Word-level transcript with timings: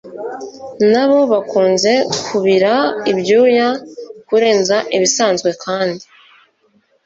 na 0.91 1.03
bo 1.09 1.19
bakunze 1.31 1.91
kubira 2.27 2.73
ibyuya 3.11 3.67
kurenza 4.27 4.77
ibisanzwe 4.95 5.49
kandi 5.63 6.03